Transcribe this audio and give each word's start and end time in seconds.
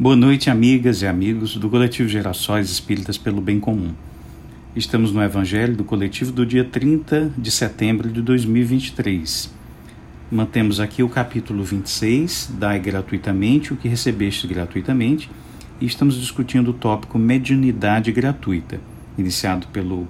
Boa 0.00 0.14
noite, 0.14 0.48
amigas 0.48 1.02
e 1.02 1.08
amigos 1.08 1.56
do 1.56 1.68
Coletivo 1.68 2.08
Gerações 2.08 2.70
Espíritas 2.70 3.18
pelo 3.18 3.40
Bem 3.40 3.58
Comum. 3.58 3.92
Estamos 4.76 5.10
no 5.10 5.20
Evangelho 5.20 5.74
do 5.74 5.82
Coletivo 5.82 6.30
do 6.30 6.46
dia 6.46 6.64
30 6.64 7.32
de 7.36 7.50
setembro 7.50 8.08
de 8.08 8.22
2023. 8.22 9.52
Mantemos 10.30 10.78
aqui 10.78 11.02
o 11.02 11.08
capítulo 11.08 11.64
26, 11.64 12.52
Dai 12.60 12.78
gratuitamente 12.78 13.72
o 13.72 13.76
que 13.76 13.88
recebeste 13.88 14.46
gratuitamente, 14.46 15.28
e 15.80 15.86
estamos 15.86 16.14
discutindo 16.14 16.68
o 16.68 16.74
tópico 16.74 17.18
Mediunidade 17.18 18.12
Gratuita, 18.12 18.80
iniciado 19.18 19.66
pelo 19.66 20.06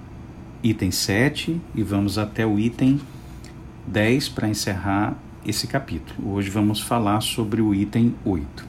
item 0.62 0.90
7 0.90 1.58
e 1.74 1.82
vamos 1.82 2.18
até 2.18 2.46
o 2.46 2.58
item 2.58 3.00
10 3.86 4.28
para 4.28 4.50
encerrar 4.50 5.16
esse 5.46 5.66
capítulo. 5.66 6.34
Hoje 6.34 6.50
vamos 6.50 6.78
falar 6.78 7.22
sobre 7.22 7.62
o 7.62 7.74
item 7.74 8.14
8. 8.22 8.67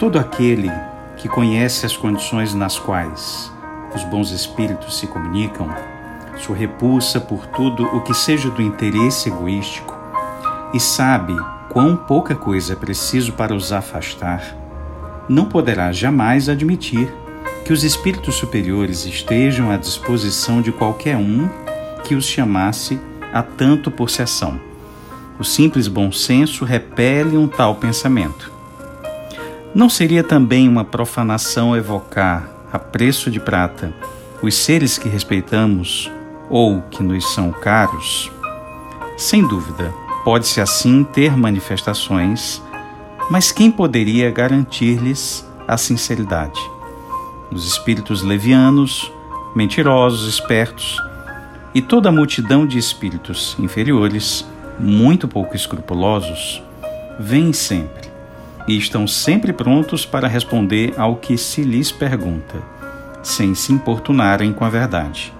Todo 0.00 0.18
aquele 0.18 0.72
que 1.18 1.28
conhece 1.28 1.84
as 1.84 1.94
condições 1.94 2.54
nas 2.54 2.78
quais 2.78 3.52
os 3.94 4.02
bons 4.04 4.30
espíritos 4.30 4.98
se 4.98 5.06
comunicam, 5.06 5.68
sua 6.38 6.56
repulsa 6.56 7.20
por 7.20 7.44
tudo 7.48 7.84
o 7.84 8.00
que 8.00 8.14
seja 8.14 8.48
do 8.48 8.62
interesse 8.62 9.28
egoístico 9.28 9.94
e 10.72 10.80
sabe 10.80 11.36
quão 11.68 11.94
pouca 11.94 12.34
coisa 12.34 12.72
é 12.72 12.76
preciso 12.76 13.34
para 13.34 13.54
os 13.54 13.72
afastar, 13.72 14.56
não 15.28 15.44
poderá 15.44 15.92
jamais 15.92 16.48
admitir 16.48 17.12
que 17.66 17.72
os 17.74 17.84
espíritos 17.84 18.36
superiores 18.36 19.04
estejam 19.04 19.70
à 19.70 19.76
disposição 19.76 20.62
de 20.62 20.72
qualquer 20.72 21.18
um 21.18 21.46
que 22.04 22.14
os 22.14 22.24
chamasse 22.24 22.98
a 23.34 23.42
tanto 23.42 23.90
possessão. 23.90 24.58
O 25.38 25.44
simples 25.44 25.88
bom 25.88 26.10
senso 26.10 26.64
repele 26.64 27.36
um 27.36 27.46
tal 27.46 27.74
pensamento 27.74 28.49
não 29.74 29.88
seria 29.88 30.24
também 30.24 30.68
uma 30.68 30.84
profanação 30.84 31.76
evocar, 31.76 32.48
a 32.72 32.78
preço 32.78 33.30
de 33.30 33.38
prata, 33.38 33.92
os 34.42 34.54
seres 34.54 34.98
que 34.98 35.08
respeitamos 35.08 36.10
ou 36.48 36.82
que 36.82 37.02
nos 37.02 37.32
são 37.34 37.52
caros? 37.52 38.30
Sem 39.16 39.46
dúvida, 39.46 39.92
pode-se 40.24 40.60
assim 40.60 41.04
ter 41.04 41.36
manifestações, 41.36 42.60
mas 43.30 43.52
quem 43.52 43.70
poderia 43.70 44.30
garantir-lhes 44.30 45.48
a 45.68 45.76
sinceridade? 45.76 46.60
Os 47.52 47.66
espíritos 47.66 48.22
levianos, 48.22 49.12
mentirosos, 49.54 50.28
espertos 50.28 50.96
e 51.72 51.80
toda 51.80 52.08
a 52.08 52.12
multidão 52.12 52.66
de 52.66 52.76
espíritos 52.76 53.54
inferiores, 53.58 54.44
muito 54.78 55.28
pouco 55.28 55.54
escrupulosos, 55.54 56.62
vêm 57.20 57.52
sempre 57.52 58.09
e 58.70 58.78
estão 58.78 59.04
sempre 59.04 59.52
prontos 59.52 60.06
para 60.06 60.28
responder 60.28 60.94
ao 60.96 61.16
que 61.16 61.36
se 61.36 61.62
lhes 61.62 61.90
pergunta, 61.90 62.62
sem 63.20 63.52
se 63.52 63.72
importunarem 63.72 64.52
com 64.52 64.64
a 64.64 64.70
verdade. 64.70 65.34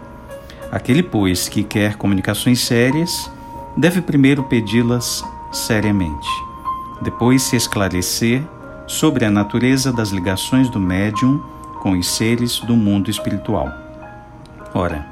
Aquele, 0.72 1.00
pois, 1.00 1.48
que 1.48 1.62
quer 1.62 1.94
comunicações 1.94 2.60
sérias, 2.60 3.30
deve 3.76 4.02
primeiro 4.02 4.42
pedi-las 4.42 5.24
seriamente, 5.52 6.28
depois 7.00 7.42
se 7.42 7.54
esclarecer 7.54 8.42
sobre 8.88 9.24
a 9.24 9.30
natureza 9.30 9.92
das 9.92 10.10
ligações 10.10 10.68
do 10.68 10.80
médium 10.80 11.40
com 11.80 11.92
os 11.92 12.08
seres 12.08 12.58
do 12.58 12.74
mundo 12.74 13.08
espiritual. 13.10 13.72
Ora, 14.74 15.06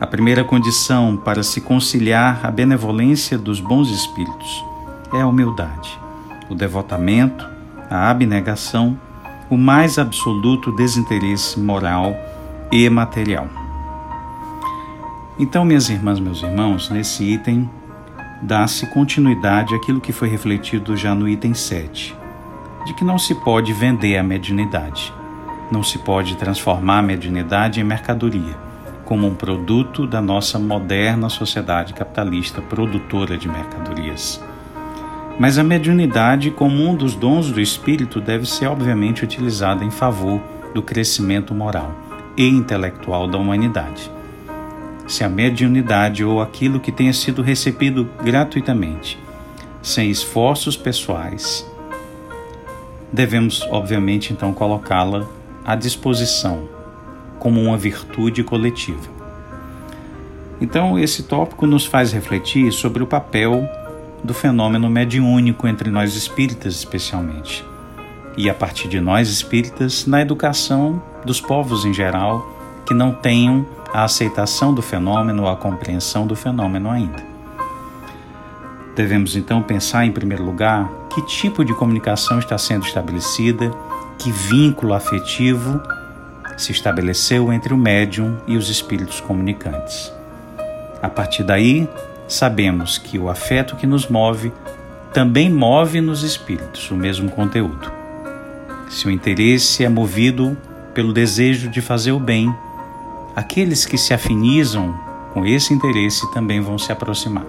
a 0.00 0.06
primeira 0.08 0.42
condição 0.42 1.16
para 1.16 1.44
se 1.44 1.60
conciliar 1.60 2.40
a 2.42 2.50
benevolência 2.50 3.38
dos 3.38 3.60
bons 3.60 3.90
espíritos 3.90 4.64
é 5.12 5.20
a 5.20 5.26
humildade 5.28 6.03
o 6.48 6.54
devotamento, 6.54 7.48
a 7.90 8.10
abnegação, 8.10 8.98
o 9.50 9.56
mais 9.56 9.98
absoluto 9.98 10.72
desinteresse 10.72 11.58
moral 11.58 12.16
e 12.72 12.88
material. 12.88 13.48
Então, 15.38 15.64
minhas 15.64 15.88
irmãs, 15.88 16.20
meus 16.20 16.42
irmãos, 16.42 16.88
nesse 16.90 17.24
item 17.24 17.68
dá-se 18.42 18.86
continuidade 18.86 19.74
àquilo 19.74 20.00
que 20.00 20.12
foi 20.12 20.28
refletido 20.28 20.96
já 20.96 21.14
no 21.14 21.28
item 21.28 21.54
7, 21.54 22.14
de 22.86 22.94
que 22.94 23.04
não 23.04 23.18
se 23.18 23.34
pode 23.34 23.72
vender 23.72 24.16
a 24.16 24.22
mediunidade, 24.22 25.12
não 25.72 25.82
se 25.82 25.98
pode 25.98 26.36
transformar 26.36 26.98
a 26.98 27.02
mediunidade 27.02 27.80
em 27.80 27.84
mercadoria, 27.84 28.56
como 29.04 29.26
um 29.26 29.34
produto 29.34 30.06
da 30.06 30.20
nossa 30.20 30.58
moderna 30.58 31.28
sociedade 31.28 31.94
capitalista 31.94 32.62
produtora 32.62 33.36
de 33.36 33.48
mercadorias. 33.48 34.40
Mas 35.38 35.58
a 35.58 35.64
mediunidade, 35.64 36.50
como 36.50 36.88
um 36.88 36.94
dos 36.94 37.14
dons 37.16 37.50
do 37.50 37.60
espírito, 37.60 38.20
deve 38.20 38.46
ser 38.46 38.66
obviamente 38.66 39.24
utilizada 39.24 39.84
em 39.84 39.90
favor 39.90 40.40
do 40.72 40.80
crescimento 40.80 41.52
moral 41.52 41.92
e 42.36 42.46
intelectual 42.46 43.26
da 43.26 43.36
humanidade. 43.36 44.10
Se 45.08 45.24
a 45.24 45.28
mediunidade 45.28 46.24
ou 46.24 46.40
aquilo 46.40 46.78
que 46.78 46.92
tenha 46.92 47.12
sido 47.12 47.42
recebido 47.42 48.08
gratuitamente, 48.22 49.18
sem 49.82 50.08
esforços 50.08 50.76
pessoais, 50.76 51.68
devemos 53.12 53.62
obviamente 53.70 54.32
então 54.32 54.52
colocá-la 54.52 55.26
à 55.64 55.74
disposição 55.74 56.68
como 57.38 57.60
uma 57.60 57.76
virtude 57.76 58.42
coletiva. 58.44 59.12
Então, 60.60 60.98
esse 60.98 61.24
tópico 61.24 61.66
nos 61.66 61.84
faz 61.84 62.12
refletir 62.12 62.72
sobre 62.72 63.02
o 63.02 63.06
papel 63.06 63.68
do 64.24 64.32
fenômeno 64.32 64.88
mediúnico 64.88 65.68
entre 65.68 65.90
nós 65.90 66.16
espíritas, 66.16 66.74
especialmente, 66.74 67.64
e 68.36 68.48
a 68.48 68.54
partir 68.54 68.88
de 68.88 68.98
nós 68.98 69.28
espíritas, 69.28 70.06
na 70.06 70.22
educação 70.22 71.00
dos 71.24 71.40
povos 71.40 71.84
em 71.84 71.92
geral 71.92 72.50
que 72.86 72.94
não 72.94 73.12
tenham 73.12 73.66
a 73.92 74.02
aceitação 74.04 74.74
do 74.74 74.82
fenômeno 74.82 75.46
a 75.46 75.54
compreensão 75.54 76.26
do 76.26 76.34
fenômeno 76.34 76.90
ainda. 76.90 77.22
Devemos 78.96 79.36
então 79.36 79.62
pensar, 79.62 80.06
em 80.06 80.12
primeiro 80.12 80.44
lugar, 80.44 80.88
que 81.10 81.22
tipo 81.26 81.64
de 81.64 81.74
comunicação 81.74 82.38
está 82.38 82.56
sendo 82.56 82.86
estabelecida, 82.86 83.70
que 84.18 84.30
vínculo 84.30 84.94
afetivo 84.94 85.80
se 86.56 86.72
estabeleceu 86.72 87.52
entre 87.52 87.74
o 87.74 87.76
médium 87.76 88.36
e 88.46 88.56
os 88.56 88.70
espíritos 88.70 89.20
comunicantes. 89.20 90.12
A 91.02 91.08
partir 91.08 91.42
daí, 91.42 91.88
sabemos 92.28 92.98
que 92.98 93.18
o 93.18 93.28
afeto 93.28 93.76
que 93.76 93.86
nos 93.86 94.08
move 94.08 94.52
também 95.12 95.50
move 95.50 96.00
nos 96.00 96.22
espíritos 96.22 96.90
o 96.90 96.96
mesmo 96.96 97.30
conteúdo. 97.30 97.90
Se 98.88 99.06
o 99.06 99.10
interesse 99.10 99.84
é 99.84 99.88
movido 99.88 100.56
pelo 100.92 101.12
desejo 101.12 101.70
de 101.70 101.80
fazer 101.80 102.12
o 102.12 102.20
bem, 102.20 102.54
aqueles 103.34 103.84
que 103.84 103.98
se 103.98 104.14
afinizam 104.14 104.94
com 105.32 105.44
esse 105.44 105.74
interesse 105.74 106.30
também 106.32 106.60
vão 106.60 106.78
se 106.78 106.92
aproximar. 106.92 107.44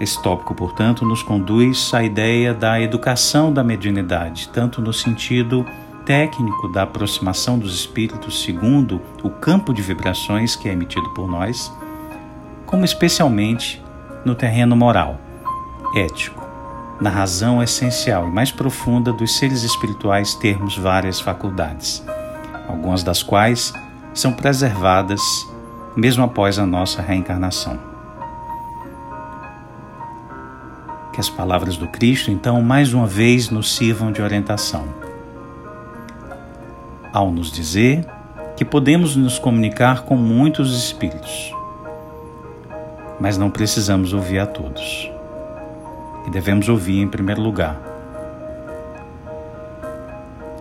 Esse 0.00 0.20
tópico, 0.22 0.54
portanto, 0.54 1.04
nos 1.04 1.22
conduz 1.22 1.92
à 1.92 2.02
ideia 2.02 2.54
da 2.54 2.80
educação 2.80 3.52
da 3.52 3.62
mediunidade, 3.62 4.48
tanto 4.48 4.80
no 4.80 4.92
sentido 4.92 5.66
técnico 6.06 6.68
da 6.68 6.82
aproximação 6.82 7.58
dos 7.58 7.74
espíritos 7.74 8.42
segundo 8.42 9.00
o 9.22 9.28
campo 9.28 9.74
de 9.74 9.82
vibrações 9.82 10.56
que 10.56 10.68
é 10.68 10.72
emitido 10.72 11.10
por 11.10 11.28
nós, 11.28 11.70
como 12.70 12.84
especialmente 12.84 13.82
no 14.24 14.34
terreno 14.36 14.76
moral, 14.76 15.18
ético, 15.96 16.40
na 17.00 17.10
razão 17.10 17.60
essencial 17.60 18.28
e 18.28 18.30
mais 18.30 18.52
profunda 18.52 19.12
dos 19.12 19.36
seres 19.36 19.64
espirituais 19.64 20.36
termos 20.36 20.78
várias 20.78 21.20
faculdades, 21.20 22.04
algumas 22.68 23.02
das 23.02 23.24
quais 23.24 23.72
são 24.14 24.32
preservadas 24.32 25.20
mesmo 25.96 26.22
após 26.22 26.60
a 26.60 26.66
nossa 26.66 27.02
reencarnação. 27.02 27.76
Que 31.12 31.20
as 31.20 31.28
palavras 31.28 31.76
do 31.76 31.88
Cristo, 31.88 32.30
então, 32.30 32.62
mais 32.62 32.94
uma 32.94 33.06
vez 33.06 33.50
nos 33.50 33.74
sirvam 33.74 34.12
de 34.12 34.22
orientação. 34.22 34.84
Ao 37.12 37.32
nos 37.32 37.50
dizer 37.50 38.06
que 38.56 38.64
podemos 38.64 39.16
nos 39.16 39.40
comunicar 39.40 40.02
com 40.02 40.14
muitos 40.14 40.72
espíritos, 40.76 41.52
mas 43.20 43.36
não 43.38 43.50
precisamos 43.50 44.12
ouvir 44.12 44.38
a 44.38 44.46
todos. 44.46 45.10
E 46.26 46.30
devemos 46.30 46.68
ouvir, 46.68 47.00
em 47.00 47.08
primeiro 47.08 47.40
lugar, 47.40 47.78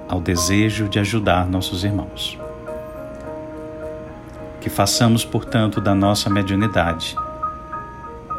ao 0.08 0.20
desejo 0.20 0.88
de 0.88 1.00
ajudar 1.00 1.48
nossos 1.48 1.84
irmãos. 1.84 2.38
Que 4.62 4.70
façamos, 4.70 5.24
portanto, 5.24 5.80
da 5.80 5.96
nossa 5.96 6.30
mediunidade 6.30 7.16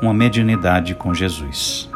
uma 0.00 0.14
mediunidade 0.14 0.94
com 0.94 1.12
Jesus. 1.12 1.89